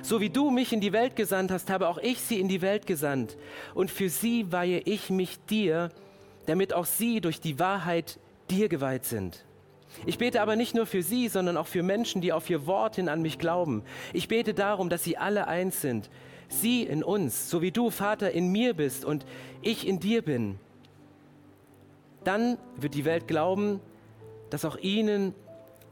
[0.00, 2.62] So wie du mich in die Welt gesandt hast, habe auch ich sie in die
[2.62, 3.36] Welt gesandt.
[3.74, 5.90] Und für sie weihe ich mich dir,
[6.46, 9.44] damit auch sie durch die Wahrheit dir geweiht sind.
[10.06, 12.96] Ich bete aber nicht nur für sie, sondern auch für Menschen, die auf ihr Wort
[12.96, 13.82] hin an mich glauben.
[14.12, 16.10] Ich bete darum, dass sie alle eins sind.
[16.48, 19.24] Sie in uns, so wie du, Vater, in mir bist und
[19.62, 20.58] ich in dir bin.
[22.24, 23.80] dann wird die Welt glauben,
[24.50, 25.34] dass auch ihnen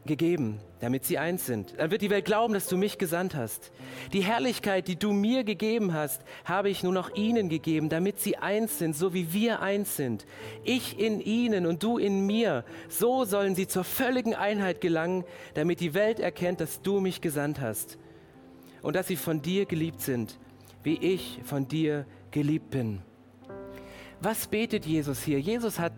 [0.09, 1.75] gegeben, damit sie eins sind.
[1.79, 3.71] Dann wird die Welt glauben, dass du mich gesandt hast.
[4.13, 8.37] Die Herrlichkeit, die du mir gegeben hast, habe ich nun auch ihnen gegeben, damit sie
[8.37, 10.27] eins sind, so wie wir eins sind.
[10.65, 12.65] Ich in ihnen und du in mir.
[12.89, 17.61] So sollen sie zur völligen Einheit gelangen, damit die Welt erkennt, dass du mich gesandt
[17.61, 17.97] hast
[18.83, 20.41] und dass sie von dir geliebt sind,
[20.83, 23.03] wie ich von dir geliebt bin.
[24.21, 25.39] Was betet Jesus hier?
[25.39, 25.93] Jesus hat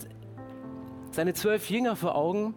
[1.11, 2.55] seine zwölf Jünger vor Augen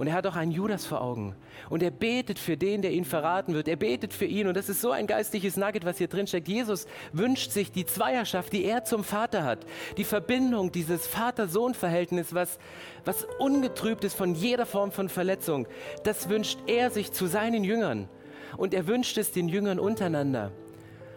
[0.00, 1.34] und er hat auch einen Judas vor Augen.
[1.68, 3.68] Und er betet für den, der ihn verraten wird.
[3.68, 4.46] Er betet für ihn.
[4.46, 6.48] Und das ist so ein geistliches Nugget, was hier drin steckt.
[6.48, 9.66] Jesus wünscht sich die Zweierschaft, die er zum Vater hat.
[9.98, 12.58] Die Verbindung, dieses Vater-Sohn-Verhältnis, was,
[13.04, 15.68] was ungetrübt ist von jeder Form von Verletzung.
[16.02, 18.08] Das wünscht er sich zu seinen Jüngern.
[18.56, 20.50] Und er wünscht es den Jüngern untereinander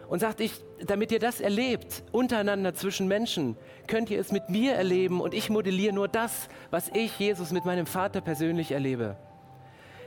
[0.08, 0.52] und sagt, ich,
[0.84, 5.50] damit ihr das erlebt, untereinander zwischen Menschen, könnt ihr es mit mir erleben und ich
[5.50, 9.16] modelliere nur das, was ich, Jesus, mit meinem Vater persönlich erlebe.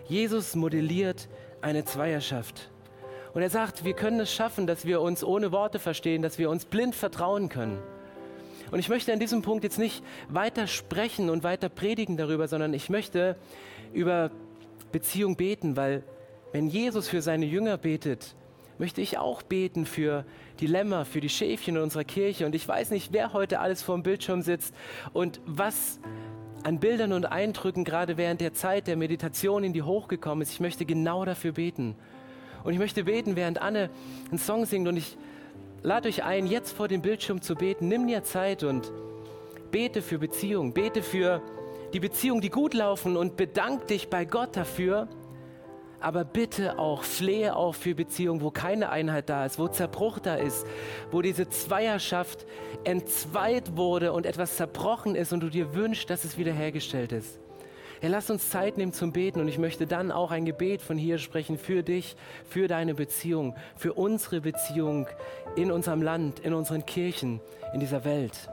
[0.08, 1.28] Jesus modelliert
[1.62, 2.70] eine Zweierschaft.
[3.34, 6.50] Und er sagt, wir können es schaffen, dass wir uns ohne Worte verstehen, dass wir
[6.50, 7.80] uns blind vertrauen können.
[8.72, 12.74] Und ich möchte an diesem Punkt jetzt nicht weiter sprechen und weiter predigen darüber, sondern
[12.74, 13.36] ich möchte
[13.94, 14.32] über
[14.92, 16.04] Beziehung beten, weil
[16.52, 18.36] wenn Jesus für seine Jünger betet,
[18.80, 20.26] möchte ich auch beten für
[20.60, 22.46] die Lämmer, für die Schäfchen in unserer Kirche.
[22.46, 24.74] Und ich weiß nicht, wer heute alles vor dem Bildschirm sitzt
[25.14, 26.00] und was
[26.64, 30.52] an Bildern und Eindrücken gerade während der Zeit der Meditation in die hochgekommen ist.
[30.52, 31.96] Ich möchte genau dafür beten.
[32.64, 33.90] Und ich möchte beten, während Anne
[34.30, 34.88] einen Song singt.
[34.88, 35.18] Und ich
[35.84, 37.88] lade euch ein, jetzt vor dem Bildschirm zu beten.
[37.88, 38.92] Nimm dir Zeit und
[39.72, 40.74] bete für Beziehungen.
[40.74, 41.42] Bete für
[41.94, 45.08] die Beziehungen, die gut laufen und bedank dich bei Gott dafür,
[46.00, 50.36] aber bitte auch, flehe auch für Beziehungen, wo keine Einheit da ist, wo Zerbruch da
[50.36, 50.66] ist,
[51.12, 52.46] wo diese Zweierschaft
[52.84, 57.40] entzweit wurde und etwas zerbrochen ist und du dir wünschst, dass es wiederhergestellt ist.
[58.02, 60.98] Ja, lass uns Zeit nehmen zum Beten und ich möchte dann auch ein Gebet von
[60.98, 62.16] hier sprechen für dich,
[62.48, 65.08] für deine Beziehung, für unsere Beziehung
[65.56, 67.40] in unserem Land, in unseren Kirchen,
[67.74, 68.50] in dieser Welt.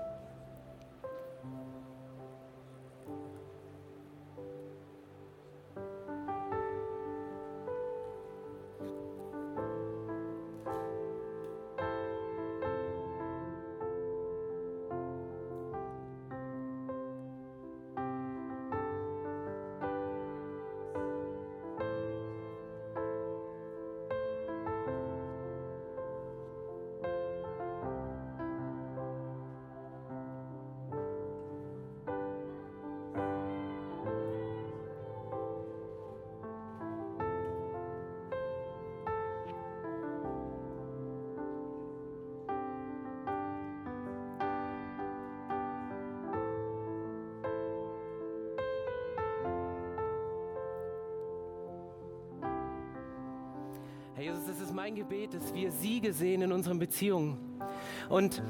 [54.16, 57.36] Herr Jesus, das ist mein Gebet, dass wir Siege sehen in unseren Beziehungen.
[58.08, 58.40] Und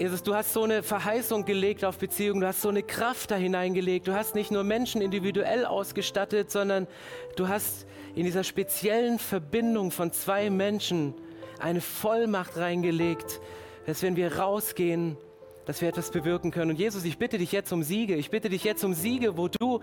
[0.00, 3.36] Jesus, du hast so eine Verheißung gelegt auf Beziehungen, du hast so eine Kraft da
[3.36, 4.08] hineingelegt.
[4.08, 6.88] Du hast nicht nur Menschen individuell ausgestattet, sondern
[7.36, 11.14] du hast in dieser speziellen Verbindung von zwei Menschen
[11.60, 13.40] eine Vollmacht reingelegt,
[13.86, 15.16] dass wenn wir rausgehen,
[15.66, 16.70] dass wir etwas bewirken können.
[16.72, 18.16] Und Jesus, ich bitte dich jetzt um Siege.
[18.16, 19.80] Ich bitte dich jetzt um Siege, wo du,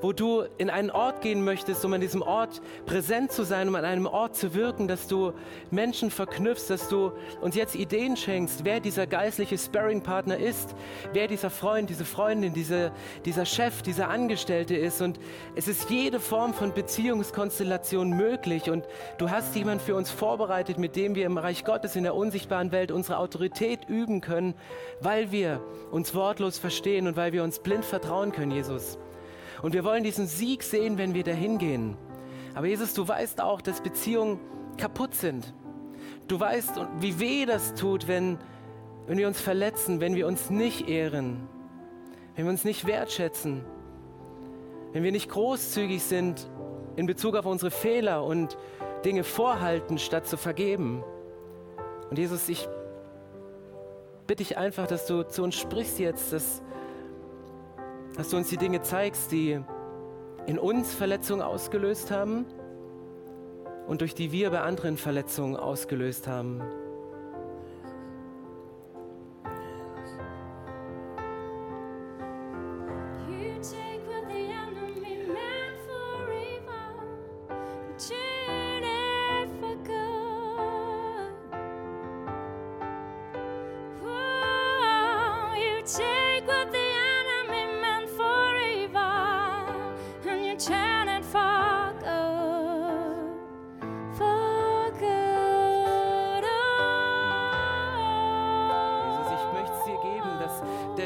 [0.00, 3.74] wo du in einen Ort gehen möchtest, um an diesem Ort präsent zu sein, um
[3.74, 5.32] an einem Ort zu wirken, dass du
[5.70, 10.74] Menschen verknüpfst, dass du uns jetzt Ideen schenkst, wer dieser geistliche Sparring-Partner ist,
[11.12, 12.92] wer dieser Freund, diese Freundin, diese,
[13.24, 15.00] dieser Chef, dieser Angestellte ist.
[15.00, 15.18] Und
[15.54, 18.70] es ist jede Form von Beziehungskonstellation möglich.
[18.70, 18.84] Und
[19.18, 22.72] du hast jemand für uns vorbereitet, mit dem wir im Reich Gottes in der unsichtbaren
[22.72, 24.54] Welt unsere Autorität üben können,
[25.00, 25.60] weil weil wir
[25.92, 28.98] uns wortlos verstehen und weil wir uns blind vertrauen können, Jesus.
[29.62, 31.96] Und wir wollen diesen Sieg sehen, wenn wir dahin gehen.
[32.54, 34.40] Aber Jesus, du weißt auch, dass Beziehungen
[34.78, 35.54] kaputt sind.
[36.26, 38.38] Du weißt, wie weh das tut, wenn,
[39.06, 41.48] wenn wir uns verletzen, wenn wir uns nicht ehren,
[42.34, 43.64] wenn wir uns nicht wertschätzen,
[44.92, 46.50] wenn wir nicht großzügig sind
[46.96, 48.58] in Bezug auf unsere Fehler und
[49.04, 51.04] Dinge vorhalten, statt zu vergeben.
[52.10, 52.68] Und Jesus, ich
[54.32, 56.62] bitte ich einfach, dass du zu uns sprichst jetzt, dass,
[58.16, 59.60] dass du uns die Dinge zeigst, die
[60.46, 62.46] in uns Verletzungen ausgelöst haben
[63.86, 66.62] und durch die wir bei anderen Verletzungen ausgelöst haben.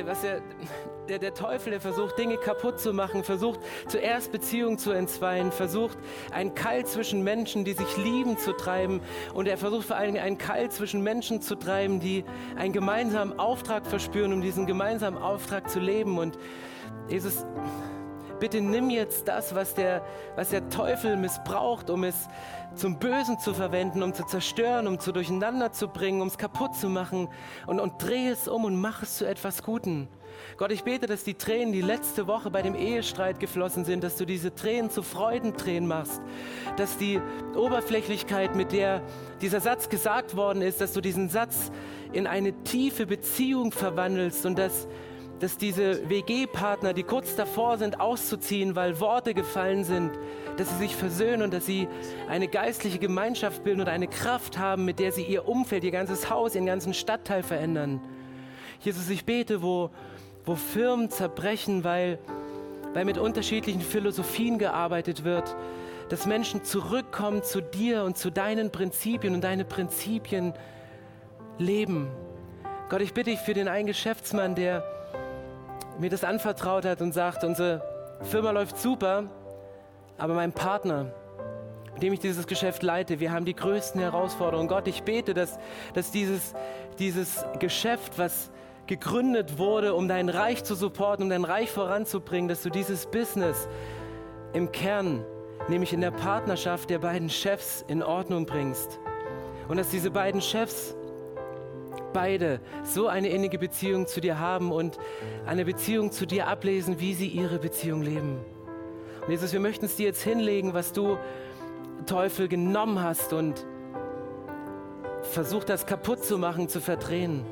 [0.06, 0.40] Was er,
[1.08, 5.98] der, der Teufel, der versucht, Dinge kaputt zu machen, versucht zuerst Beziehungen zu entzweien, versucht
[6.32, 9.00] einen Keil zwischen Menschen, die sich lieben, zu treiben.
[9.34, 12.24] Und er versucht vor allen Dingen einen Keil zwischen Menschen zu treiben, die
[12.56, 16.18] einen gemeinsamen Auftrag verspüren, um diesen gemeinsamen Auftrag zu leben.
[16.18, 16.38] Und
[17.08, 17.44] Jesus,
[18.38, 20.02] bitte nimm jetzt das, was der,
[20.34, 22.28] was der Teufel missbraucht, um es
[22.74, 26.74] zum Bösen zu verwenden, um zu zerstören, um zu durcheinander zu bringen, um es kaputt
[26.74, 27.28] zu machen
[27.66, 30.08] und, und dreh es um und mach es zu etwas Guten.
[30.58, 34.16] Gott, ich bete, dass die Tränen, die letzte Woche bei dem Ehestreit geflossen sind, dass
[34.16, 36.20] du diese Tränen zu Freudentränen machst,
[36.76, 37.20] dass die
[37.54, 39.02] Oberflächlichkeit, mit der
[39.40, 41.70] dieser Satz gesagt worden ist, dass du diesen Satz
[42.12, 44.88] in eine tiefe Beziehung verwandelst und dass
[45.40, 50.12] dass diese WG-Partner, die kurz davor sind, auszuziehen, weil Worte gefallen sind,
[50.56, 51.88] dass sie sich versöhnen und dass sie
[52.28, 56.30] eine geistliche Gemeinschaft bilden und eine Kraft haben, mit der sie ihr Umfeld, ihr ganzes
[56.30, 58.00] Haus, ihren ganzen Stadtteil verändern.
[58.80, 59.90] Jesus, ich bete, wo,
[60.46, 62.18] wo Firmen zerbrechen, weil,
[62.94, 65.54] weil mit unterschiedlichen Philosophien gearbeitet wird,
[66.08, 70.54] dass Menschen zurückkommen zu dir und zu deinen Prinzipien und deine Prinzipien
[71.58, 72.08] leben.
[72.88, 74.95] Gott, ich bitte dich für den einen Geschäftsmann, der
[75.98, 77.82] mir das anvertraut hat und sagt, unsere
[78.22, 79.24] Firma läuft super,
[80.18, 81.12] aber mein Partner,
[81.94, 84.68] mit dem ich dieses Geschäft leite, wir haben die größten Herausforderungen.
[84.68, 85.58] Gott, ich bete, dass,
[85.94, 86.54] dass dieses,
[86.98, 88.50] dieses Geschäft, was
[88.86, 93.68] gegründet wurde, um dein Reich zu supporten, um dein Reich voranzubringen, dass du dieses Business
[94.52, 95.24] im Kern,
[95.68, 98.98] nämlich in der Partnerschaft der beiden Chefs, in Ordnung bringst.
[99.68, 100.94] Und dass diese beiden Chefs
[102.16, 104.96] beide so eine innige Beziehung zu dir haben und
[105.44, 108.38] eine Beziehung zu dir ablesen, wie sie ihre Beziehung leben.
[109.20, 111.18] Und Jesus, wir möchten es dir jetzt hinlegen, was du,
[112.06, 113.66] Teufel, genommen hast und
[115.24, 117.44] versucht das kaputt zu machen, zu verdrehen.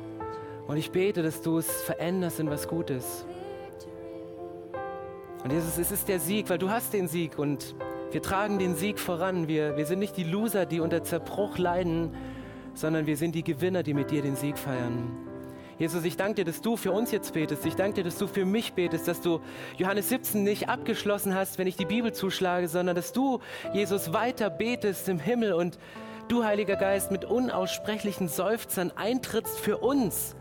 [0.65, 3.23] Und ich bete, dass du es veränderst in was Gutes.
[5.43, 7.75] Und Jesus, es ist der Sieg, weil du hast den Sieg und
[8.09, 9.47] wir tragen den Sieg voran.
[9.47, 12.15] Wir, wir sind nicht die Loser, die unter Zerbruch leiden,
[12.75, 15.11] sondern wir sind die Gewinner, die mit dir den Sieg feiern.
[15.77, 17.65] Jesus, ich danke dir, dass du für uns jetzt betest.
[17.65, 19.41] Ich danke dir, dass du für mich betest, dass du
[19.77, 23.39] Johannes 17 nicht abgeschlossen hast, wenn ich die Bibel zuschlage, sondern dass du,
[23.73, 25.77] Jesus, weiter betest im Himmel und
[26.29, 30.35] du, Heiliger Geist, mit unaussprechlichen Seufzern eintrittst für uns,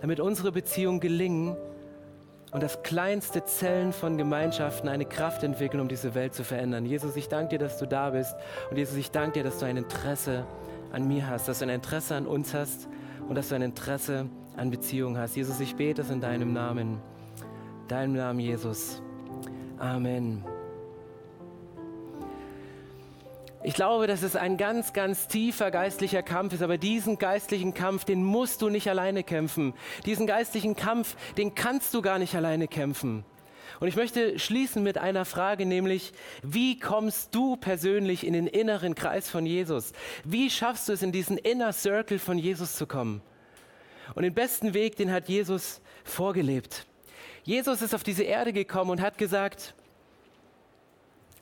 [0.00, 1.56] damit unsere Beziehungen gelingen
[2.50, 6.84] und das kleinste Zellen von Gemeinschaften eine Kraft entwickeln, um diese Welt zu verändern.
[6.84, 8.34] Jesus, ich danke dir, dass du da bist
[8.70, 10.61] und Jesus, ich danke dir, dass du ein Interesse hast
[10.92, 12.88] an mir hast, dass du ein Interesse an uns hast
[13.28, 15.34] und dass du ein Interesse an Beziehungen hast.
[15.34, 17.00] Jesus, ich bete es in deinem Namen.
[17.88, 19.02] Deinem Namen, Jesus.
[19.78, 20.44] Amen.
[23.64, 28.04] Ich glaube, dass es ein ganz, ganz tiefer geistlicher Kampf ist, aber diesen geistlichen Kampf,
[28.04, 29.72] den musst du nicht alleine kämpfen.
[30.04, 33.24] Diesen geistlichen Kampf, den kannst du gar nicht alleine kämpfen.
[33.80, 38.94] Und ich möchte schließen mit einer Frage, nämlich, wie kommst du persönlich in den inneren
[38.94, 39.92] Kreis von Jesus?
[40.24, 43.22] Wie schaffst du es, in diesen Inner Circle von Jesus zu kommen?
[44.14, 46.86] Und den besten Weg, den hat Jesus vorgelebt.
[47.44, 49.74] Jesus ist auf diese Erde gekommen und hat gesagt,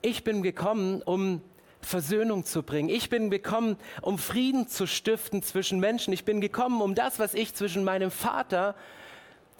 [0.02, 1.42] ich bin gekommen, um
[1.82, 2.88] Versöhnung zu bringen.
[2.88, 6.12] Ich bin gekommen, um Frieden zu stiften zwischen Menschen.
[6.12, 8.74] Ich bin gekommen, um das, was ich zwischen meinem Vater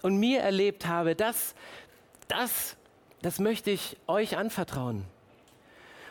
[0.02, 1.54] und mir erlebt habe, das
[2.30, 2.76] das,
[3.22, 5.04] das möchte ich euch anvertrauen.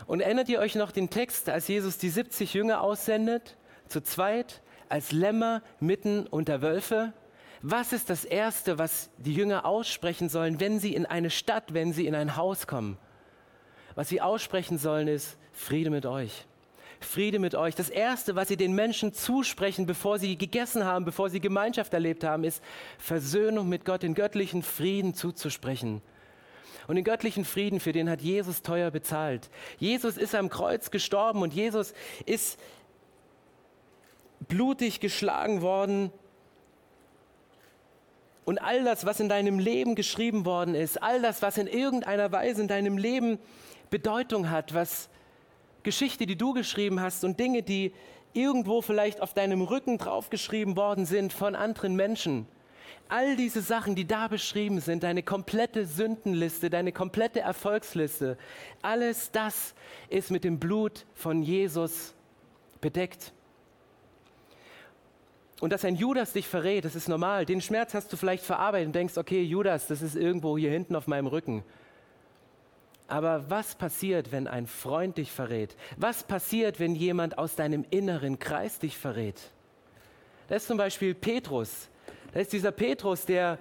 [0.06, 4.62] Und erinnert ihr euch noch den Text, als Jesus die 70 Jünger aussendet, zu zweit,
[4.90, 7.14] als Lämmer mitten unter Wölfe?
[7.62, 11.94] Was ist das Erste, was die Jünger aussprechen sollen, wenn sie in eine Stadt, wenn
[11.94, 12.98] sie in ein Haus kommen?
[13.96, 16.48] Was sie aussprechen sollen, ist Friede mit euch.
[17.00, 17.76] Friede mit euch.
[17.76, 22.24] Das Erste, was sie den Menschen zusprechen, bevor sie gegessen haben, bevor sie Gemeinschaft erlebt
[22.24, 22.62] haben, ist
[22.98, 26.02] Versöhnung mit Gott, den göttlichen Frieden zuzusprechen.
[26.88, 29.50] Und den göttlichen Frieden, für den hat Jesus teuer bezahlt.
[29.78, 31.94] Jesus ist am Kreuz gestorben und Jesus
[32.26, 32.60] ist
[34.48, 36.12] blutig geschlagen worden.
[38.44, 42.32] Und all das, was in deinem Leben geschrieben worden ist, all das, was in irgendeiner
[42.32, 43.38] Weise in deinem Leben
[43.92, 45.10] Bedeutung hat, was
[45.84, 47.94] Geschichte, die du geschrieben hast und Dinge, die
[48.34, 52.46] irgendwo vielleicht auf deinem Rücken draufgeschrieben worden sind von anderen Menschen.
[53.08, 58.38] All diese Sachen, die da beschrieben sind, deine komplette Sündenliste, deine komplette Erfolgsliste,
[58.84, 59.74] alles das
[60.10, 62.14] ist mit dem Blut von Jesus
[62.82, 63.34] bedeckt.
[65.60, 67.46] Und dass ein Judas dich verrät, das ist normal.
[67.46, 70.96] Den Schmerz hast du vielleicht verarbeitet und denkst, okay, Judas, das ist irgendwo hier hinten
[70.96, 71.64] auf meinem Rücken.
[73.10, 75.76] Aber was passiert, wenn ein Freund dich verrät?
[75.98, 79.42] Was passiert, wenn jemand aus deinem inneren Kreis dich verrät?
[80.48, 81.90] Das ist zum Beispiel Petrus.
[82.34, 83.58] Da ist dieser Petrus, der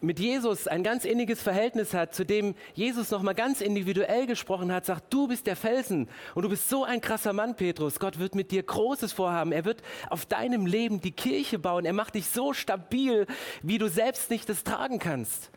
[0.00, 4.84] mit Jesus ein ganz inniges Verhältnis hat, zu dem Jesus nochmal ganz individuell gesprochen hat,
[4.84, 8.00] sagt, du bist der Felsen und du bist so ein krasser Mann, Petrus.
[8.00, 9.52] Gott wird mit dir Großes vorhaben.
[9.52, 11.84] Er wird auf deinem Leben die Kirche bauen.
[11.84, 13.26] Er macht dich so stabil,
[13.62, 15.50] wie du selbst nicht das tragen kannst.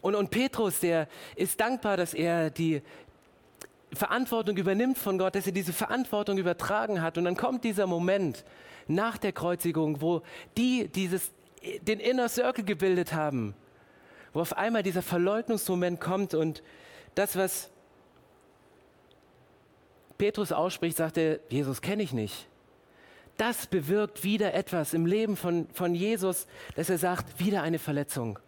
[0.00, 2.82] Und, und Petrus, der ist dankbar, dass er die
[3.92, 7.18] Verantwortung übernimmt von Gott, dass er diese Verantwortung übertragen hat.
[7.18, 8.44] Und dann kommt dieser Moment
[8.86, 10.22] nach der Kreuzigung, wo
[10.56, 11.32] die dieses
[11.86, 13.54] den Inner Circle gebildet haben,
[14.32, 16.62] wo auf einmal dieser Verleugnungsmoment kommt und
[17.14, 17.70] das, was
[20.18, 22.48] Petrus ausspricht, sagt er, Jesus kenne ich nicht.
[23.36, 28.38] Das bewirkt wieder etwas im Leben von, von Jesus, dass er sagt, wieder eine Verletzung.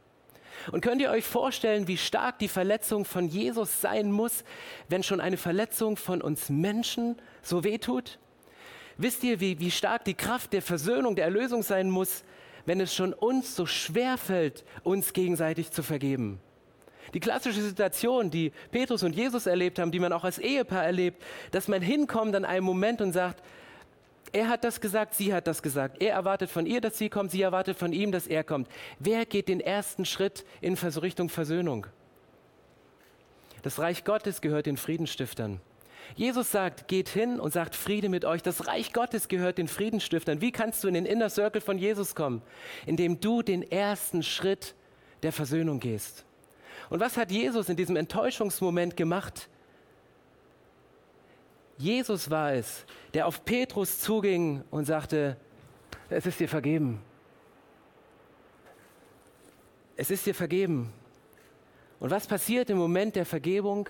[0.72, 4.44] Und könnt ihr euch vorstellen, wie stark die Verletzung von Jesus sein muss,
[4.88, 8.18] wenn schon eine Verletzung von uns Menschen so wehtut?
[8.96, 12.24] Wisst ihr, wie, wie stark die Kraft der Versöhnung, der Erlösung sein muss,
[12.66, 16.40] wenn es schon uns so schwer fällt, uns gegenseitig zu vergeben.
[17.14, 21.22] Die klassische Situation, die Petrus und Jesus erlebt haben, die man auch als Ehepaar erlebt,
[21.50, 23.42] dass man hinkommt an einem Moment und sagt,
[24.32, 26.00] er hat das gesagt, sie hat das gesagt.
[26.00, 28.68] Er erwartet von ihr, dass sie kommt, sie erwartet von ihm, dass er kommt.
[28.98, 31.86] Wer geht den ersten Schritt in Richtung Versöhnung?
[33.62, 35.60] Das Reich Gottes gehört den Friedenstiftern.
[36.16, 38.42] Jesus sagt, geht hin und sagt Friede mit euch.
[38.42, 40.40] Das Reich Gottes gehört den Friedenstiftern.
[40.40, 42.42] Wie kannst du in den Inner Circle von Jesus kommen?
[42.86, 44.74] Indem du den ersten Schritt
[45.22, 46.24] der Versöhnung gehst.
[46.88, 49.48] Und was hat Jesus in diesem Enttäuschungsmoment gemacht?
[51.80, 55.38] Jesus war es, der auf Petrus zuging und sagte,
[56.10, 57.00] es ist dir vergeben.
[59.96, 60.92] Es ist dir vergeben.
[61.98, 63.88] Und was passiert im Moment der Vergebung?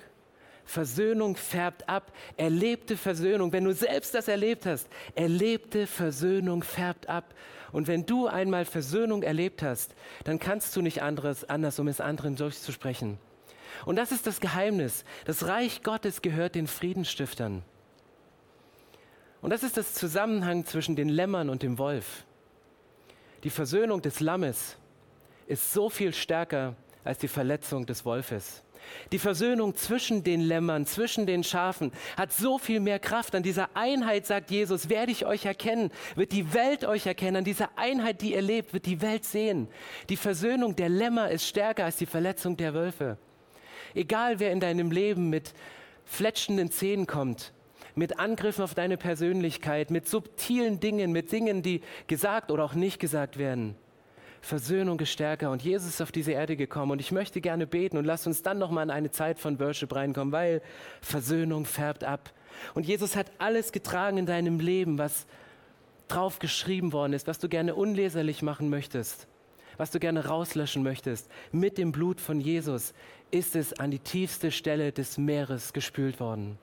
[0.65, 2.13] Versöhnung färbt ab.
[2.37, 7.35] Erlebte Versöhnung, wenn du selbst das erlebt hast, erlebte Versöhnung färbt ab.
[7.73, 12.01] Und wenn du einmal Versöhnung erlebt hast, dann kannst du nicht anderes, anders, um es
[12.01, 13.19] anderen durchzusprechen.
[13.85, 15.05] Und das ist das Geheimnis.
[15.25, 17.65] Das Reich Gottes gehört den Friedenstiftern.
[19.43, 22.25] Und das ist das Zusammenhang zwischen den Lämmern und dem Wolf.
[23.43, 24.77] Die Versöhnung des Lammes
[25.47, 28.63] ist so viel stärker als die Verletzung des Wolfes.
[29.13, 33.35] Die Versöhnung zwischen den Lämmern, zwischen den Schafen hat so viel mehr Kraft.
[33.35, 37.39] An dieser Einheit, sagt Jesus, werde ich euch erkennen, wird die Welt euch erkennen.
[37.39, 39.69] An dieser Einheit, die ihr lebt, wird die Welt sehen.
[40.09, 43.19] Die Versöhnung der Lämmer ist stärker als die Verletzung der Wölfe.
[43.95, 45.53] Egal wer in deinem Leben mit
[46.05, 47.53] fletschenden Zähnen kommt,
[47.95, 52.99] mit Angriffen auf deine Persönlichkeit, mit subtilen Dingen, mit Dingen, die gesagt oder auch nicht
[52.99, 53.77] gesagt werden.
[54.41, 57.99] Versöhnung ist stärker und Jesus ist auf diese Erde gekommen und ich möchte gerne beten
[57.99, 60.63] und lass uns dann nochmal in eine Zeit von Worship reinkommen, weil
[61.03, 62.33] Versöhnung färbt ab.
[62.75, 65.27] Und Jesus hat alles getragen in deinem Leben, was
[66.09, 69.29] drauf geschrieben worden ist, was du gerne unleserlich machen möchtest,
[69.77, 71.31] was du gerne rauslöschen möchtest.
[71.53, 72.95] Mit dem Blut von Jesus
[73.31, 76.59] ist es an die tiefste Stelle des Meeres gespült worden.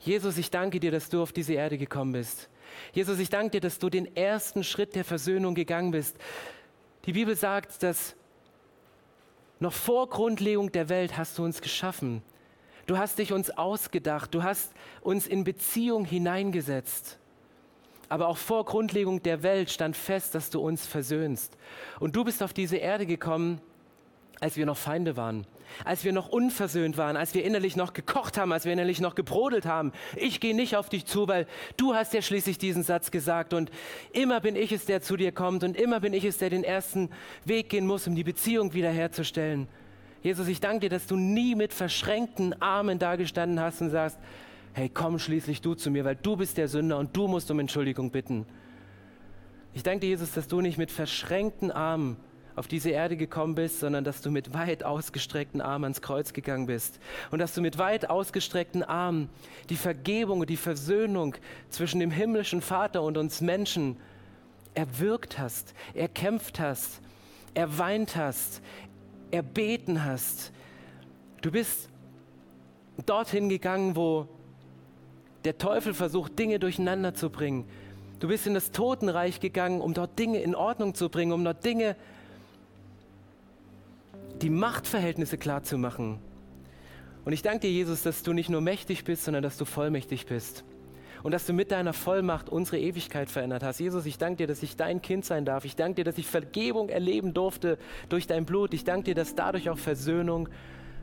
[0.00, 2.48] Jesus, ich danke dir, dass du auf diese Erde gekommen bist.
[2.92, 6.16] Jesus, ich danke dir, dass du den ersten Schritt der Versöhnung gegangen bist.
[7.04, 8.16] Die Bibel sagt, dass
[9.58, 12.22] noch vor Grundlegung der Welt hast du uns geschaffen.
[12.86, 14.34] Du hast dich uns ausgedacht.
[14.34, 17.18] Du hast uns in Beziehung hineingesetzt.
[18.08, 21.56] Aber auch vor Grundlegung der Welt stand fest, dass du uns versöhnst.
[21.98, 23.60] Und du bist auf diese Erde gekommen,
[24.40, 25.46] als wir noch Feinde waren,
[25.84, 29.14] als wir noch unversöhnt waren, als wir innerlich noch gekocht haben, als wir innerlich noch
[29.14, 29.92] gebrodelt haben.
[30.14, 33.70] Ich gehe nicht auf dich zu, weil du hast ja schließlich diesen Satz gesagt und
[34.12, 36.64] immer bin ich es, der zu dir kommt und immer bin ich es, der den
[36.64, 37.10] ersten
[37.44, 39.68] Weg gehen muss, um die Beziehung wiederherzustellen.
[40.22, 44.18] Jesus, ich danke dir, dass du nie mit verschränkten Armen dagestanden hast und sagst,
[44.72, 47.60] hey, komm schließlich du zu mir, weil du bist der Sünder und du musst um
[47.60, 48.44] Entschuldigung bitten.
[49.72, 52.16] Ich danke dir, Jesus, dass du nicht mit verschränkten Armen
[52.56, 56.66] auf diese Erde gekommen bist, sondern dass du mit weit ausgestreckten Armen ans Kreuz gegangen
[56.66, 56.98] bist
[57.30, 59.28] und dass du mit weit ausgestreckten Armen
[59.68, 61.36] die Vergebung und die Versöhnung
[61.68, 63.96] zwischen dem himmlischen Vater und uns Menschen
[64.74, 67.00] erwirkt hast, erkämpft hast,
[67.52, 68.62] erweint hast,
[69.30, 70.50] erbeten hast.
[71.42, 71.90] Du bist
[73.04, 74.28] dorthin gegangen, wo
[75.44, 77.66] der Teufel versucht, Dinge durcheinander zu bringen.
[78.18, 81.64] Du bist in das Totenreich gegangen, um dort Dinge in Ordnung zu bringen, um dort
[81.64, 81.96] Dinge
[84.42, 86.18] die Machtverhältnisse klar zu machen.
[87.24, 90.26] Und ich danke dir, Jesus, dass du nicht nur mächtig bist, sondern dass du vollmächtig
[90.26, 90.64] bist.
[91.22, 93.80] Und dass du mit deiner Vollmacht unsere Ewigkeit verändert hast.
[93.80, 95.64] Jesus, ich danke dir, dass ich dein Kind sein darf.
[95.64, 97.78] Ich danke dir, dass ich Vergebung erleben durfte
[98.08, 98.74] durch dein Blut.
[98.74, 100.48] Ich danke dir, dass dadurch auch Versöhnung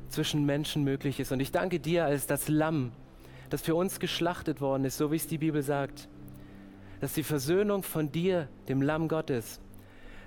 [0.07, 1.31] zwischen Menschen möglich ist.
[1.31, 2.93] Und ich danke dir als das Lamm,
[3.49, 6.07] das für uns geschlachtet worden ist, so wie es die Bibel sagt,
[7.01, 9.59] dass die Versöhnung von dir, dem Lamm Gottes,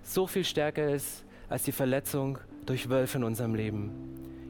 [0.02, 4.06] so viel stärker ist als die Verletzung durch Wölfe in unserem Leben.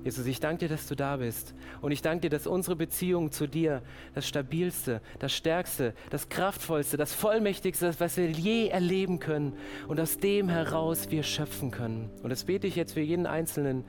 [0.07, 1.53] Jesus, ich danke dir, dass du da bist.
[1.81, 3.83] Und ich danke dir, dass unsere Beziehung zu dir
[4.15, 9.55] das stabilste, das stärkste, das kraftvollste, das vollmächtigste ist, was wir je erleben können.
[9.89, 12.09] Und aus dem heraus wir schöpfen können.
[12.23, 13.85] Und das bete ich jetzt für jeden Einzelnen,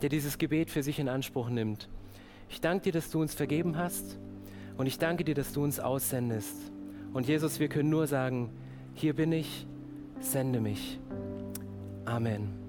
[0.00, 1.90] der dieses Gebet für sich in Anspruch nimmt.
[2.48, 4.18] Ich danke dir, dass du uns vergeben hast.
[4.78, 6.72] Und ich danke dir, dass du uns aussendest.
[7.12, 8.50] Und Jesus, wir können nur sagen,
[8.94, 9.66] hier bin ich,
[10.18, 10.98] sende mich.
[12.06, 12.61] Amen.